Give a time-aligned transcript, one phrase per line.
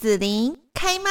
[0.00, 1.10] 子琳开麦。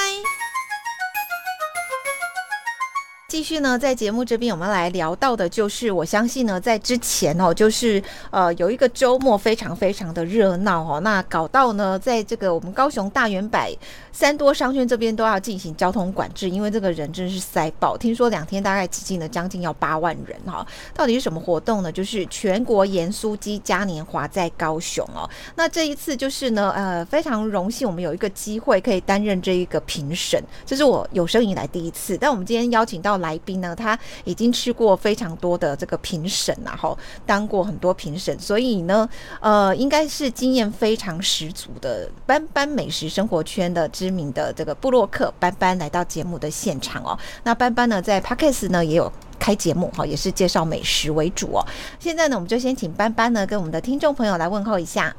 [3.29, 13.71] 继续呢，在节目这边，我们来聊到的就是，我相信呢，在之前哦，就是呃，有一个周末非常非常的热闹哦，那搞到呢，在这个我们高雄大圆百
[14.12, 20.66] 三多商圈这边都要进行交通管制，因为这个人真是塞爆，听说两天大概挤进了将近要八万人哈。
[20.96, 21.92] 到底是什么活动呢？
[21.92, 25.30] 就是全国盐酥鸡嘉年华在高雄哦。
[25.54, 32.17] 那这一次就是呢，呃，非常荣幸我们有一个机会可以担任这一个评审，这是我有生以来第一次。
[32.17, 33.18] 但我们今天邀请到。
[33.19, 39.07] 来宾呢，他已经吃过非常多的这个评审然后当过很多评审，所以呢，
[39.39, 47.17] 呃，应该是经验非常十足的班班美食生活圈的知名的这个布洛克班班来到节目的现场哦。
[47.43, 51.65] 那班班呢，在 Podcast 呢也有开节目哈，也是介绍美食为主哦。
[51.99, 55.15] 现在呢，我们就先请班班呢跟我们的听众朋友来问候一下。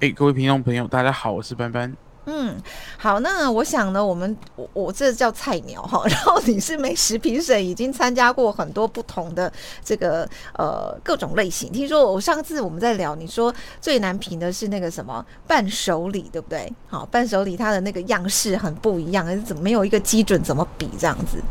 [0.00, 2.07] 哎，各位听众朋友，大家好，我是班班。
[2.30, 2.54] 嗯，
[2.98, 9.50] 好，那我想呢，我们我我这叫菜鸟哈， 然后你是美食评审，已经参加过很多不同的
[9.82, 11.72] 这个呃各种类型。
[11.72, 16.70] 听说我上次我们在聊，你说最难评的是那个什么伴手礼，对不对？
[16.86, 21.42] 好，伴手礼它的那个样式很不一样，是怎么没有一个基准怎么比这样子？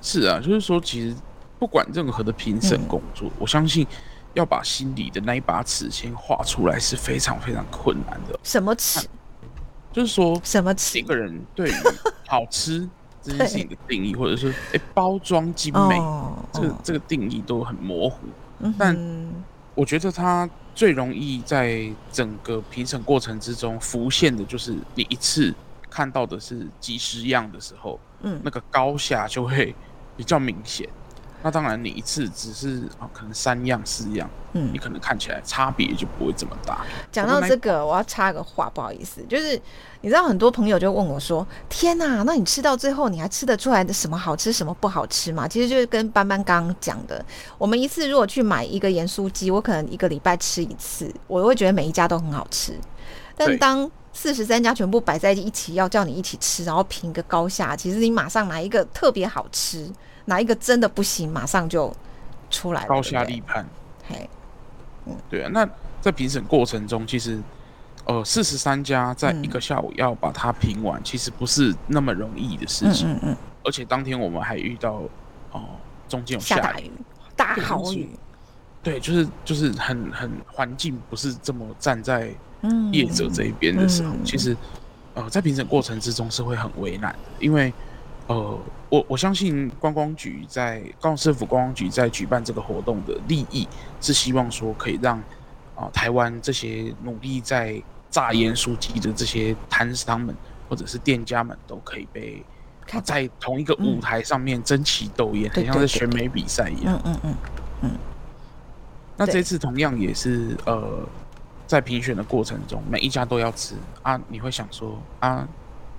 [0.00, 1.14] 是啊，就是说其实
[1.58, 3.86] 不管任何的评审工作，我相信
[4.32, 8.40] 要把心里的那一把尺先画出来是非常非常困难的。
[8.42, 9.06] 什么尺？
[9.94, 11.72] 就是说，什么一个人对于
[12.26, 12.86] 好吃
[13.22, 15.96] 这件事情的定义，或者是 哎包装精美，
[16.52, 18.26] 这个这个定义都很模糊。
[18.76, 18.96] 但
[19.74, 25.54] 我觉得它最容易在整个评审过程之中浮现的，就是你一次
[25.88, 29.74] 看到的是几十样的时候，嗯，那个高下就会
[30.16, 30.88] 比较明显。
[31.44, 36.80] 那当然，你一次只是啊，可能三样四样，嗯，你可能看起来差别就不会这么大。
[37.12, 39.60] 讲到这个，我要插个话，不好意思，就是
[40.00, 47.22] 你知道，很多朋友就问我说：“天哪，那你吃到最后，你还吃得出来的什么好吃，什么不好吃吗？”其实就是跟班班刚刚讲的，
[47.58, 52.72] 我们一次如果去买一个盐酥鸡，我可能一个礼拜吃一次，我会觉得每一家都很好吃。
[53.36, 59.90] 但当四十三家全部摆在一起，要叫你一起吃，然后评个高下，其实你马上拿一个特别好吃。
[60.26, 61.94] 哪一个真的不行，马上就
[62.48, 63.66] 出来了高下立判。
[64.08, 64.30] 嘿，
[65.04, 65.50] 嗯，对啊。
[65.52, 65.68] 那
[66.00, 67.38] 在评审过程中，其实
[68.06, 73.12] 呃，四十三家在一个下午要把它评完，其实不是那么容易的事情。
[73.12, 73.36] 嗯嗯。
[73.64, 75.02] 而且当天我们还遇到
[75.52, 75.62] 哦，
[76.08, 76.90] 中间有下大雨，
[77.36, 78.08] 大好雨。
[78.82, 82.32] 对，就是就是很很环境不是这么站在
[82.92, 84.56] 业者这一边的时候，其实
[85.14, 87.72] 呃，在评审过程之中是会很为难的，因为。
[88.26, 88.58] 呃，
[88.88, 93.68] 我我相信观光局在高雄市府观光局在举办这个活动的利益
[94.00, 95.18] 是希望说可以让
[95.74, 100.34] 啊台湾这些努力在炸烟书籍的这些摊商们
[100.70, 102.42] 或者是店家们都可以被
[103.02, 106.98] 在同一个舞台上面争奇斗艳，很像是选美比赛一样。
[107.04, 107.34] 嗯嗯嗯
[107.82, 107.90] 嗯。
[109.18, 111.06] 那这次同样也是呃，
[111.66, 115.46] 在评选的过程中，每一家都要吃啊，你会想说啊。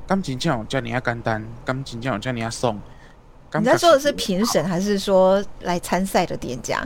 [0.08, 2.80] 钢琴匠叫你要干单，钢琴匠叫你要送。
[3.56, 6.80] 你在说的是评审，还是说来参赛的店家？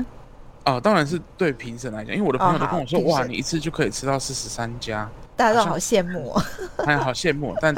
[0.63, 6.34] 哦，当然是对评审来讲，因为我的朋友都跟我说，哇，你一次就可以吃到四十三家，大家都好羡慕，
[6.88, 7.53] 哎，好羡慕。
[7.59, 7.75] 但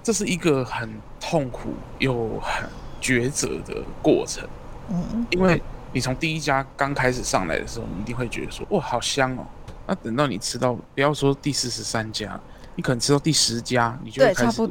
[0.00, 0.88] 这是一个很
[1.20, 2.64] 痛苦又很
[3.00, 4.48] 抉择的过程。
[4.90, 5.60] 嗯，因为
[5.92, 9.46] 你从第一家刚开始上来的时候，你一定会觉得说，哇，好香哦。
[9.86, 12.38] 那等到你吃到，不要说第四十三家。
[12.74, 14.62] 你可能吃到第十家，你就开始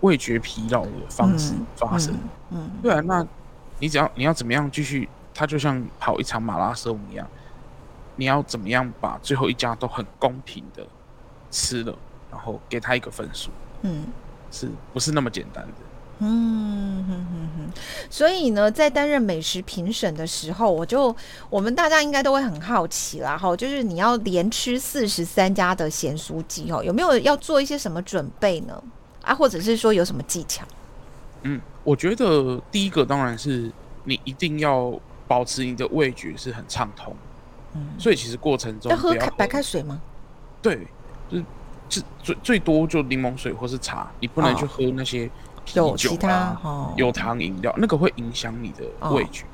[0.00, 2.14] 味觉疲劳的方式发生。
[2.50, 3.26] 嗯，对啊，那
[3.78, 5.08] 你只要你要怎么样继续？
[5.34, 7.26] 它就像跑一场马拉松一样，
[8.16, 10.86] 你要怎么样把最后一家都很公平的
[11.50, 11.94] 吃了，
[12.30, 13.50] 然后给他一个分数？
[13.82, 14.06] 嗯，
[14.50, 15.72] 是不是那么简单的？
[16.22, 21.14] 嗯哼哼哼，所以呢，在担任美食评审的时候，我就
[21.48, 28.82] 我们大家应该都会很好奇啦，哈，就是你要连吃四十三家的咸酥鸡哦，有没有要做一些什么准备呢？
[29.22, 30.64] 啊，或者是说有什么技巧？
[31.42, 33.72] 嗯，我觉得第一个当然是
[34.04, 34.92] 你一定要
[35.26, 37.16] 保持你的味觉是很畅通，
[37.74, 40.00] 嗯，所以其实过程中要喝开白开水吗？
[40.60, 40.86] 对，
[41.30, 41.44] 就是
[41.90, 45.30] 最最最多就柠檬水或是茶，你不能去喝那些。
[45.74, 46.58] 有其他
[46.96, 49.44] 有糖饮料，那个会影响你的味觉。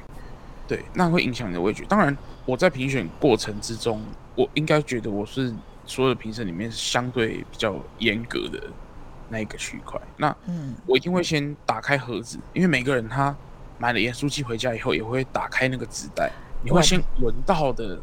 [0.67, 1.85] 对，那会影响你的味觉。
[1.87, 2.17] 当然，
[2.47, 4.01] 我在评选过程之中，
[4.35, 5.53] 我应该觉得我是
[5.85, 8.63] 所有的评审里面相对比较严格的
[9.29, 10.01] 那一个区块。
[10.17, 13.37] 那嗯，我一定会先打开盒子，因为每个人他
[13.77, 18.01] 买了盐酥鸡回家以后，也会打开那个纸袋，你会先闻到的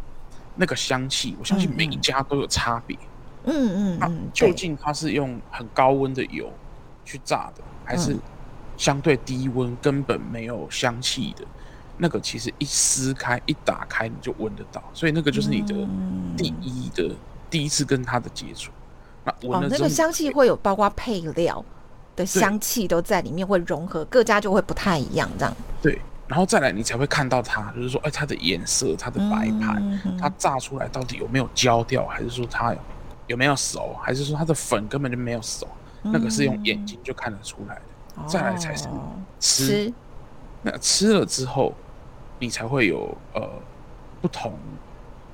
[0.56, 1.36] 那个香气。
[1.40, 2.96] 我相信每一家都有差别。
[2.96, 3.13] 嗯嗯
[3.46, 6.52] 嗯嗯，究竟它是用很高温的油
[7.04, 8.16] 去炸的，还是
[8.78, 11.46] 相对低温根本没有香气的？
[11.98, 15.76] 那个其实一撕开一打开你就闻得到，所以那个就是你的
[16.36, 17.16] 第一的
[17.50, 18.72] 第一次跟它的接触。
[19.24, 21.64] 那闻了那个香气会有包括配料
[22.16, 25.56] 的香气都在里面，会融合，各家就会不太一样这样。
[25.82, 26.00] 对。
[26.26, 32.74] 然后再来，你才会看到它，就是说，哎，它的颜色、它的白盘，它炸出来到底有没有焦掉，还是说它
[33.34, 35.68] 有没有熟，还是说它的粉根本就没有熟？
[36.04, 38.28] 那个是用眼睛就看得出来的。
[38.28, 38.88] 再来才是
[39.40, 39.92] 吃，
[40.62, 41.74] 那吃了之后，
[42.38, 43.50] 你才会有呃
[44.22, 44.54] 不同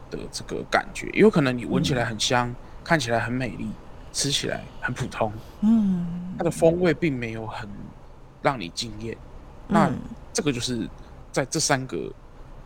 [0.09, 1.09] 的这个感觉。
[1.13, 2.55] 有可能你闻起来很香，
[2.85, 3.69] 看起来很美丽，
[4.13, 5.29] 吃起来很普通。
[5.59, 7.67] 嗯，它的风味并没有很
[8.41, 9.17] 让你惊艳。
[9.67, 9.91] 那
[10.31, 10.89] 这个就是
[11.33, 12.09] 在这三个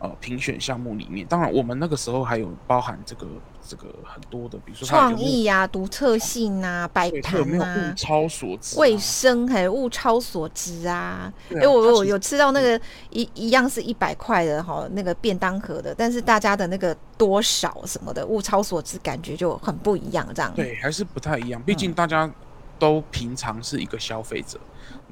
[0.04, 3.26] 呃评选项目里面，当然我们那个时候还有包含这个
[3.66, 11.32] 这个很多的，比如说创意呀、独特性啊、摆盘啊、物超所值、卫生还有物超所值啊。
[11.54, 12.78] 哎，我我有吃到那个
[13.10, 21.62] 一一样是一百块的哈，那个便当盒的，但是大家的那个多少什么的物超所值，感觉就很不一样，这样对，还是不太一样。
[21.62, 22.30] 毕竟大家
[22.78, 24.60] 都平常是一个消费者。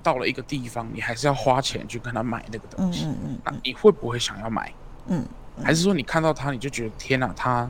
[0.03, 3.05] 到了一个地方，你还是要花钱去跟他买那个东西。
[3.05, 4.73] 嗯嗯那你会不会想要买？
[5.07, 5.25] 嗯，
[5.63, 7.69] 还是说你看到它你就觉得天哪，它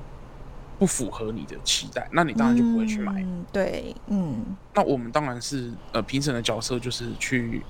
[0.79, 3.25] 不符合你的期待，那你当然就不会去买。
[3.52, 4.44] 对，嗯。
[4.75, 7.62] 那我们当然是呃评审的角色就是去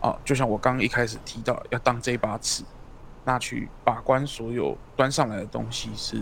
[0.00, 2.62] 啊，就像我刚刚一开始提到，要当这把尺，
[3.24, 6.18] 那去把关所有端上来的东西是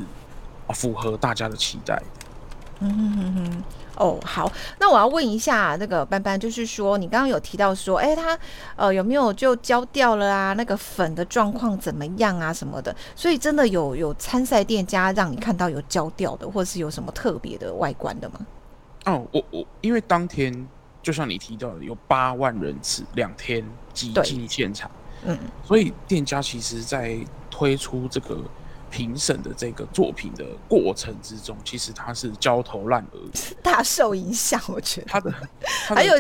[0.67, 2.05] 啊符合大家的期待的。
[2.81, 3.65] 嗯哼哼哼。
[3.97, 8.39] 哦，好，那我要问一下那个班班，就是说你刚刚有提到说，哎，他
[8.75, 10.55] 呃有没有就焦掉了啊？
[10.55, 12.51] 那个粉的状况怎么样啊？
[12.51, 12.97] 什么的？
[13.15, 18.41] 所以真的有有参赛店家让你看到有焦掉的，或者是有什么特别的外观的吗？
[19.05, 20.67] 哦，我我因为当天
[21.03, 23.63] 就像你提到的，有八万人次，两天
[23.93, 24.91] 挤进现场，
[25.27, 27.19] 嗯，所以店家其实在
[27.51, 28.39] 推出这个。
[28.91, 33.21] 评审的这个作品的过程之中，其实他是焦头烂额，
[33.63, 34.61] 大受影响。
[34.67, 35.33] 我觉得他的
[35.87, 36.15] 还有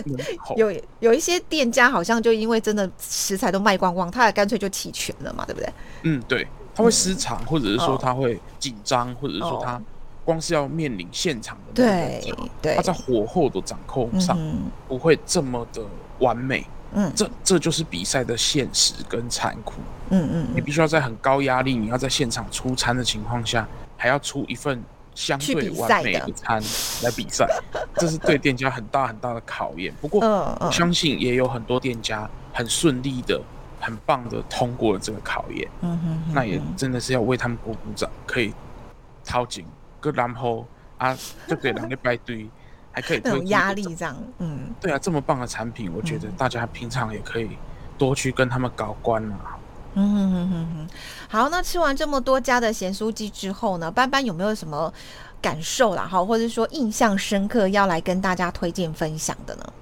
[0.57, 5.73] 有有一些店家好像就因为真的食材都卖光光，他也干脆就弃权了嘛，对不对？
[6.05, 9.81] 嗯，对，他会失常，或者是说他会紧张，或者是说他
[10.25, 14.39] 光是要面临现场的对对，他在火候的掌控上
[14.87, 15.83] 不会这么的
[16.21, 16.61] 完美。
[16.61, 16.67] 嗯，
[17.15, 19.75] 这这就是比赛的现实跟残酷。
[20.11, 23.67] 嗯嗯，你必须要在很高压力，你要在现场出餐的情况下，
[23.97, 24.83] 还要出一份
[25.15, 26.61] 相对完美的餐
[27.03, 27.47] 来比赛，
[27.95, 29.95] 这是对店家很大很大的考验。
[30.01, 33.41] 不过，我相信也有很多店家很顺利的、
[33.81, 35.69] 很棒的通过了这个考验。
[35.83, 38.53] 嗯哼，那也真的是要为他们鼓鼓掌，可以
[39.25, 39.65] 掏紧，
[40.01, 40.67] 个然后
[40.99, 41.17] 啊，
[41.47, 42.49] 就给人家排队。
[42.93, 47.51] 还可以那种压力这样，嗯，对啊，这么棒的产品，我觉得大家平常也可以
[47.97, 49.57] 多去跟他们搞关啊。
[49.95, 50.89] 嗯哼哼哼哼。
[51.29, 54.93] 好，那吃完这么多家的咸酥鸡之后呢，班班有没有什么
[55.41, 56.07] 感受啦？
[56.07, 59.73] 哈，或者说印象深刻要来跟大家推荐分享的呢？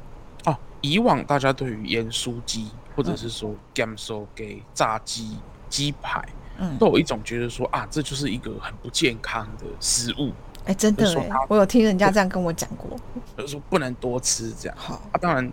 [0.45, 5.37] 哦，以往大家对于盐酥鸡或者是说 gamso 给炸鸡
[5.69, 6.23] 鸡排，
[6.59, 10.33] 嗯，都有一种觉得说啊，这就是一个很不健康的食物。
[10.69, 12.91] 哎，真的哎，我有听人家这样跟我讲过，
[13.39, 14.77] 就是说不能多吃这样。
[14.79, 15.51] 好啊，当然，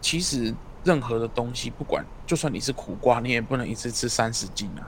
[0.00, 0.52] 其实
[0.82, 4.82] 任何的东西，不管就算你是苦瓜，你也不能一次吃三十斤啊。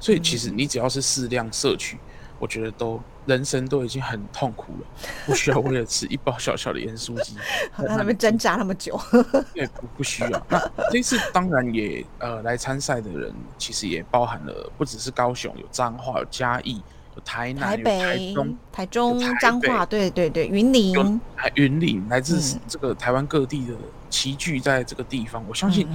[0.00, 1.98] 所以其实你只要是适量摄取，
[2.38, 4.86] 我觉得都人生都已经很痛苦了，
[5.26, 7.34] 不需要为了吃一包小小的盐酥鸡，
[7.76, 8.98] 在那边挣扎那么久。
[9.52, 10.46] 对，不不需要。
[10.48, 10.58] 那
[10.90, 16.80] 这次当然也呃来参赛的人，其实也包含了不只是高雄，有彰化，有嘉义。
[17.24, 23.74] 台南、台北、台中、台中、彰化，对对对，云林，还云林，来自这个台湾各地的
[24.08, 25.44] 齐聚在这个地方。
[25.48, 25.86] 我相信，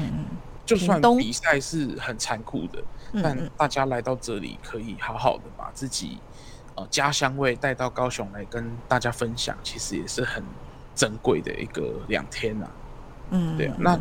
[0.65, 2.84] 就算比赛是很残酷的，
[3.22, 6.17] 但大家来到这里，可以好好的把自己
[6.75, 10.44] 呃家乡味带到高雄来跟大家分享，其实也是很
[10.96, 12.67] 珍贵的一个两天呐。
[13.32, 14.00] 嗯，对啊，那。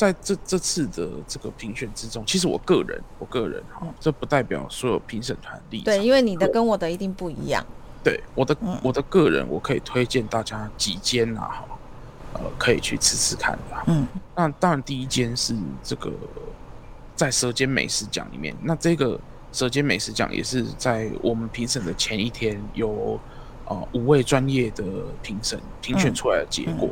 [0.00, 5.84] 在这这次的这个评选之中，其实我个人，我个人哈，这不代表所有评审团立场。
[5.84, 7.62] 对，因为你的跟我的一定不一样。
[8.02, 11.78] 对，我的我的个人，我可以推荐大家几间啊，哈，
[12.32, 13.76] 呃，可以去吃吃看的。
[13.88, 16.10] 嗯，那当然第一间是这个
[17.14, 19.20] 在舌尖美食奖里面，那这个
[19.52, 23.20] 舌尖美食奖也是在我们评审的前一天，有
[23.66, 24.82] 呃五位专业的
[25.20, 26.88] 评审评选出来的结果。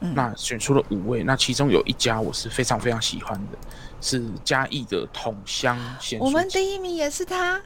[0.00, 3.58] 那选出了五位，那其中有一家我是非常非常喜欢的，
[4.00, 6.20] 是嘉义的桶香鲜。
[6.20, 7.60] 我们第一名也是他。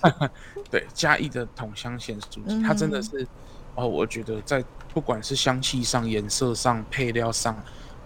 [0.70, 3.26] 对，嘉义的桶香鲜酥鸡，它真的是
[3.74, 7.56] 哦，我觉得在不管是香气上、颜色上、配料上，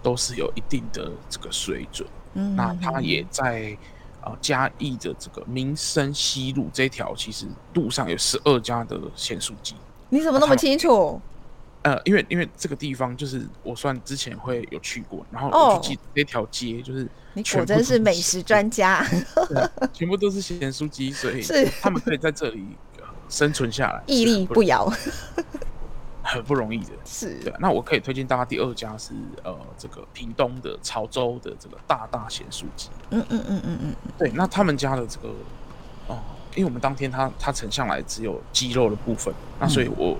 [0.02, 2.08] 都是有一定的这个水准。
[2.34, 3.76] 嗯，那它也在
[4.20, 9.74] 啊嘉义的这个民生西路这条，其实路上有十二家的咸酥鸡。
[10.08, 11.20] 你怎么那么清楚？
[11.82, 19.02] 呃，因为因为这个地方就是我算之前会有去过，然后我就记这条街就是你果真是美食专家，
[19.90, 22.66] 全部都是咸酥鸡，所以是他们可以在这里
[23.30, 24.92] 生存下来， 屹立不摇，
[26.22, 26.90] 很不容易的。
[27.06, 32.90] 是对，那我可以推荐大家第二家是呃这个屏东的潮州的这个大大咸酥鸡。
[33.08, 35.28] 嗯嗯嗯嗯嗯，对，那他们家的这个
[36.08, 36.18] 哦，
[36.54, 40.18] 因为我们当天他他呈上来只有鸡肉的部分，那所以我。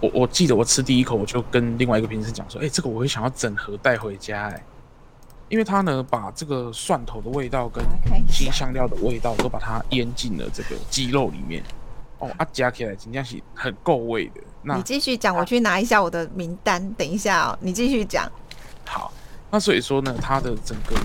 [0.00, 4.64] 我我记得我吃第一口，我就跟另外一个评审讲说：“哎，这个我会想要整盒带回家，哎，
[5.50, 7.84] 因为他呢把这个蒜头的味道跟
[8.30, 11.62] 新香料的味道都把它腌进了这个鸡肉里面。
[12.18, 14.40] 哦，啊，加起来真的是很够味的。
[14.62, 16.92] 那你继续讲，我去拿一下我的名单。
[16.94, 18.30] 等一下哦，你继续讲。
[18.86, 19.12] 好，
[19.50, 20.96] 那所以说呢，它的整个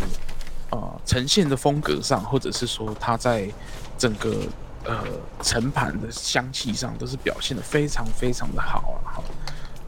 [0.70, 3.50] 呃呈现的风格上，或者是说它在
[3.98, 4.34] 整个。
[4.86, 5.04] 呃，
[5.42, 9.24] 盛盘的香气上都是表现的非常非常的好啊，好，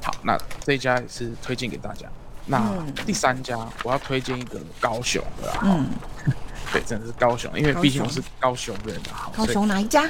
[0.01, 0.36] 好，那
[0.66, 2.08] 这一家也是推荐给大家。
[2.48, 2.60] 那
[3.06, 5.88] 第三家我要推荐一个高雄的，嗯，
[6.74, 9.30] 对，真的是高雄，因为毕竟我是高雄人啊。
[9.36, 10.10] 高雄哪一家？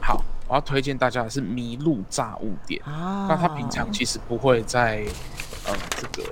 [0.00, 3.26] 好，我要推荐大家的是麋鹿炸物店啊。
[3.28, 5.04] 那他平常其实不会在
[5.64, 6.28] 呃这个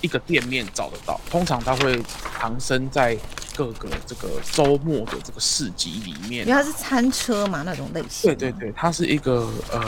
[0.00, 2.00] 一个店面找得到，通常他会
[2.38, 3.18] 藏身在。
[3.56, 8.30] 各个这个周末的这个市集里面，因为它是餐车嘛，那种类型。
[8.30, 9.82] 对对对，它是一个呃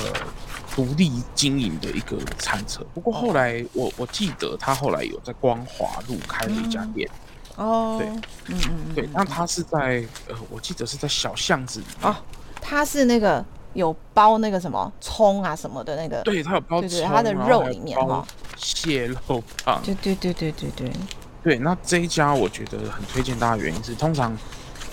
[0.75, 2.83] 独立经营的一个餐车。
[2.95, 7.09] 不过后来我我记得他后来有在光华路开了一家店。
[7.57, 8.09] 哦，对，
[8.55, 11.87] 嗯嗯对，那他是在呃，我记得是在小巷子里。
[12.03, 12.17] 哦，
[12.63, 13.45] 他是那个
[13.75, 16.23] 有包那个什么葱啊什么的那个。
[16.23, 18.25] 对，他有包葱，他的肉里面哈，
[18.57, 19.83] 蟹肉棒。
[19.83, 20.93] 对对对对对对。
[21.43, 24.37] 对，那这一家我觉得很推荐大家，原因是通常，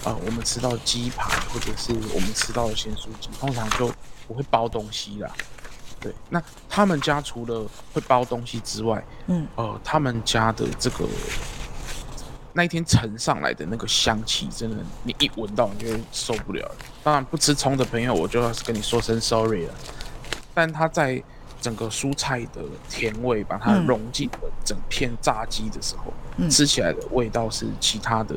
[0.03, 3.91] 呃，我们吃到鸡排或者是我们吃到的鲜蔬鸡，通常就
[4.27, 5.29] 不会包东西啦。
[5.99, 11.05] 对，那他们家除了会包东西之外，嗯，呃，他们家的这个
[12.53, 16.71] 那一天盛上来的那个香气，真的你一闻到你就受不了。
[17.03, 19.73] 当然不吃葱的朋友，我就要跟你说声 sorry 了。
[20.53, 21.23] 但他在。
[21.65, 26.13] 整个蔬菜的甜味把它融进了整片炸鸡的时候，
[26.47, 28.35] 吃起来的味道是其他的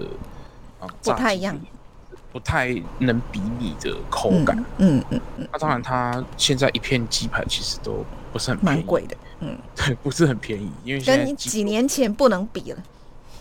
[0.81, 1.55] 啊不太一样，
[2.33, 4.57] 不太能比拟的口感。
[4.79, 5.49] 嗯嗯嗯。
[5.53, 9.15] 那当然，它现在一片鸡排其实都不是很蛮贵的。
[9.41, 12.83] 嗯，对，不是很便宜，因为跟你几年前不能比了。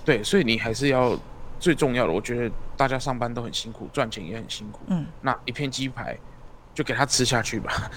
[0.03, 1.17] 对，所以你还是要
[1.61, 4.81] 最重要的，我觉得大家上班都很辛苦，赚钱也很辛苦。
[4.87, 6.17] 嗯，那一片鸡排
[6.75, 7.89] 就给它吃下去吧。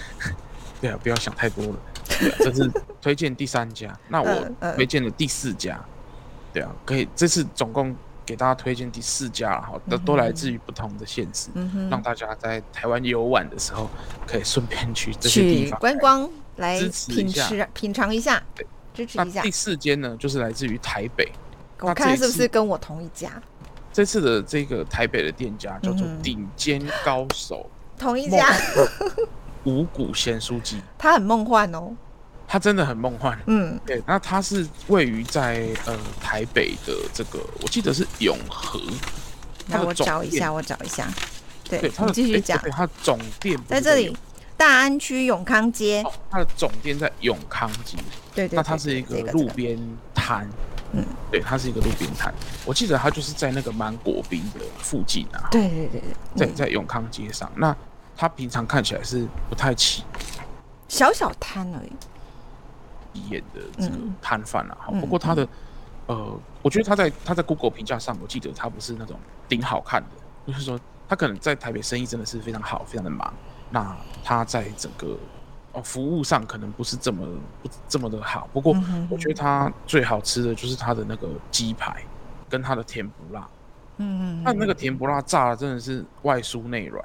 [0.81, 1.75] 对啊，不要想太多了。
[2.39, 2.69] 这是
[2.99, 5.79] 推荐第三家，那我推荐的第四家。
[6.51, 7.95] 对啊，可以，这次总共
[8.25, 11.49] 给大家推荐第四家了哈，都都来自于不同的县市，
[11.89, 13.89] 让大家在台湾游玩的时候
[14.27, 16.91] 可以顺便去这些地方观光，来品
[17.27, 19.41] 吃品尝一下，对，支持一下。
[19.41, 21.31] 第四间呢，就是来自于台北，
[21.79, 23.31] 我看是不是跟我同一家？
[23.93, 28.45] 这次的这个台北的店家叫做顶尖高手，同一家。
[29.65, 31.93] 五谷咸酥鸡，它很梦幻哦，
[32.47, 33.37] 它真的很梦幻。
[33.45, 38.79] 嗯，对，那它是位于在呃台北的这个，我记得是永和。
[39.67, 41.07] 那我找一下，我找一下。
[41.69, 42.59] 对，你继续讲。
[42.71, 44.17] 它总店在这里，
[44.57, 46.03] 大安区永康街。
[46.29, 47.97] 它的总店在永康街。
[48.33, 48.57] 对对。
[48.57, 49.77] 那它是一个路边
[50.13, 50.49] 摊。
[50.93, 52.33] 嗯，对，它是一个路边摊。
[52.65, 55.47] 我记得它就是在那个芒果冰的附近啊。
[55.51, 56.47] 对对对对。
[56.47, 57.73] 在在永康街上那。
[58.15, 60.03] 它平常看起来是不太起，
[60.87, 64.77] 小小摊而已，眼的这个摊贩啊。
[64.79, 65.47] 好，不过他的
[66.07, 70.09] 呃，我觉得他在他在 Google 评价上，我记得他不是那种顶好看的，
[70.45, 73.33] 就是说他可能在台北生意真的是非常好，非常的忙。
[73.69, 75.17] 那他在整个
[75.71, 77.25] 哦服务上可能不是这么
[77.63, 78.47] 不这么的好。
[78.53, 78.75] 不过
[79.09, 82.03] 我觉得他最好吃的就是他的那个鸡排
[82.49, 83.47] 跟他的甜不辣。
[83.97, 87.03] 嗯嗯，他那个甜不辣炸的真的是外酥内软。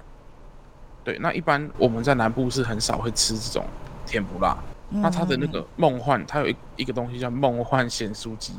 [1.06, 3.64] 对，那一般我们在南部是很少会吃这种
[4.04, 4.56] 甜不辣。
[4.90, 8.54] 那它的那个梦幻，它有一一个东西叫梦幻咸酥鸡，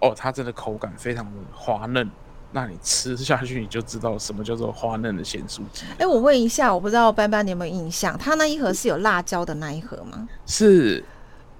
[0.00, 2.10] 哦，它真的口感非常的滑嫩。
[2.52, 5.84] 那你吃下去你就知道什么叫做滑嫩的咸酥鸡。
[5.98, 10.26] 哎，我问一下，我不知道班班你有没有印象，它那一盒是有辣椒的那一盒吗？
[10.46, 11.04] 是。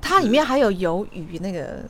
[0.01, 1.85] 它里面还有鱿鱼那个。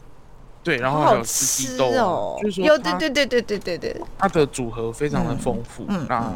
[0.65, 4.03] 对，然后还有四季豆哦，就是说，有对对对对对对对。
[4.19, 5.85] 它的组合非常的丰富。
[5.87, 6.05] 嗯。
[6.09, 6.35] 那。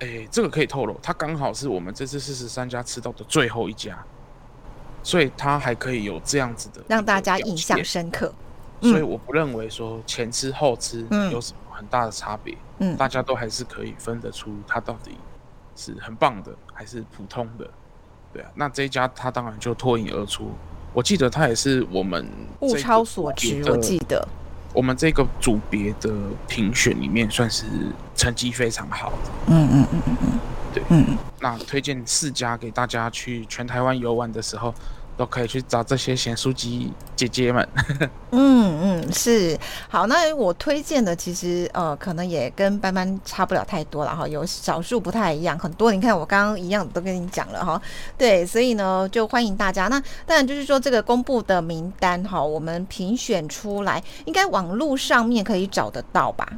[0.00, 3.98] 哎，这个可以透露，它刚好是我们这次四十三家吃到的最后一家，
[5.02, 8.32] 所以它还可以有这样子的让大家印象深刻。
[8.80, 15.18] 所以我不认为说前吃后吃有什么很大的差别，嗯，大家都还是可以分得出它到底
[15.76, 17.70] 是很棒的还是普通的，
[18.32, 18.50] 对啊。
[18.54, 20.50] 那这一家它当然就脱颖而出，
[20.94, 22.26] 我记得它也是我们
[22.60, 24.26] 物超所值，我记得。
[24.72, 26.10] 我们这个组别的
[26.48, 27.64] 评选里面算是
[28.14, 29.30] 成绩非常好的。
[29.48, 30.38] 嗯嗯嗯嗯嗯，
[30.72, 31.18] 对，嗯。
[31.40, 34.74] 那推荐四家给大家去全台湾游玩的时候。
[35.20, 37.68] 都可以去找这些咸酥鸡姐姐们。
[38.32, 39.58] 嗯嗯，是
[39.90, 40.06] 好。
[40.06, 47.78] 那我推荐的其实呃，可能也跟班班差不了太多了哈，有少数不太一样，很多你看我刚刚一样都跟你讲了哈。
[48.16, 49.88] 对，所以呢，就欢迎大家。
[49.88, 56.48] 那当然就是说这个公布的名单哈，我们评选出来，应该网络上面可以找得到吧？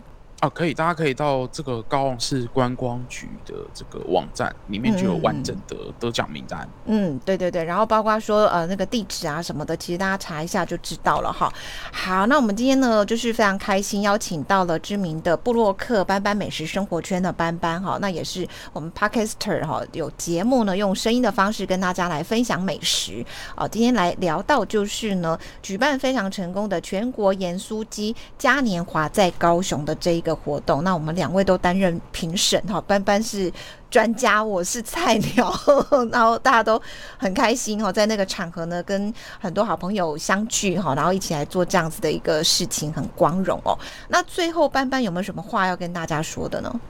[0.42, 6.68] 啊，可以，大家可以到这个高雄市观光局的这个网站里面就有完整的得奖名单。
[6.86, 11.48] 嗯，对对对，然后包括说呃那个地址啊什么的，其实大家查一下就知道了哈。
[11.92, 23.68] 好，那我们今天呢就是非常开心，邀请到了知名的布洛克班班美食生活圈的班班哈，那也是我们 Podcaster 哈，有节目呢用声音的方式跟大家来分享美食哦。
[23.68, 30.31] 今天来聊到就是呢，举办非常成功的全国盐酥鸡嘉年华在高雄的这一个。
[30.34, 33.52] 活动，那我们两位都担任评审哈，班班是
[33.90, 35.52] 专家，我是菜鸟，
[36.10, 36.80] 然后大家都
[37.18, 43.78] 很开心哦，在那个场合呢，跟很多好朋友相聚哈，然后一起来做这样子的一个事情，很光荣哦。
[44.08, 46.80] 那最后班班有没有什么话要跟大家说的呢？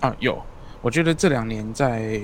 [0.00, 0.40] 啊，有，
[0.80, 2.20] 我觉得这两年在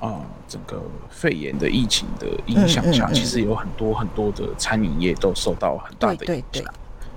[0.00, 6.64] 啊整个肺炎的疫情的影响下，其实有很多很多的餐饮业都受到很大的影响。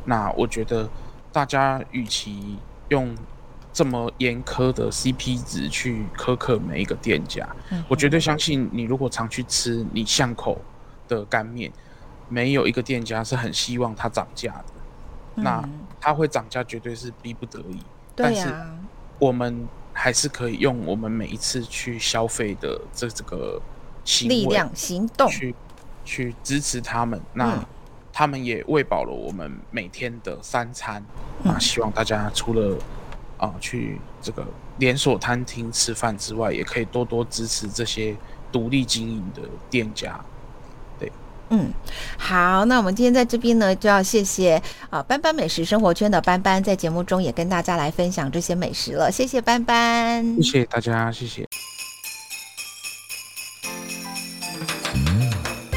[0.03, 0.88] 那我觉得
[1.31, 2.57] 大家与其
[2.89, 3.15] 用
[3.74, 7.48] 这么严苛的 CP 值去苛刻每一个店家，
[7.88, 10.60] 我绝对相信你如果常去吃你巷口
[11.08, 11.72] 的干面，
[12.30, 14.65] 没有一个店家是很希望它涨价的。
[15.36, 15.68] 那
[16.00, 17.79] 它会涨价绝对是逼不得已，
[18.16, 18.48] 但是
[19.20, 23.62] 我们还是可以用我们每一次去消费的这这个
[24.05, 25.29] 行力量行动。
[25.29, 25.53] 去
[26.05, 27.20] 去支持他们。
[27.33, 27.62] 那
[28.18, 31.04] 他们也喂饱了我们每天的三餐
[31.44, 31.60] 啊！
[31.60, 32.78] 希望大家除了
[33.38, 34.48] 啊去这个
[34.78, 38.16] 连锁餐厅吃饭之外，也可以多多支持这些
[38.54, 40.18] 独立经营的店家。
[40.98, 41.12] 对，
[41.50, 41.70] 嗯，
[42.18, 49.12] 好，那我们今天在这边呢，就要谢谢啊斑斑美食生活圈的斑斑，在节目中也跟大家来分享这些美食了。
[49.12, 51.46] 谢谢斑斑，谢谢大家，谢谢。